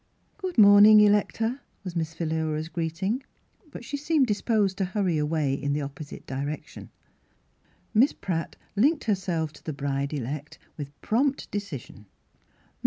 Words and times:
"Good 0.41 0.57
morning, 0.57 0.99
Electa," 1.01 1.61
was 1.83 1.95
Miss 1.95 2.15
Phi 2.15 2.25
lura's 2.25 2.69
greeting. 2.69 3.21
But 3.69 3.85
she 3.85 3.97
seemed 3.97 4.25
disposed 4.25 4.79
to 4.79 4.85
hurry 4.85 5.19
away 5.19 5.53
in 5.53 5.73
the 5.73 5.83
opposite 5.83 6.25
direction. 6.25 6.89
Miss 7.93 8.11
Pratt 8.11 8.55
linked 8.75 9.03
herself 9.03 9.53
to 9.53 9.63
the 9.63 9.73
bride 9.73 10.11
elect 10.11 10.57
with 10.75 10.99
prompt 11.01 11.51
decision. 11.51 12.07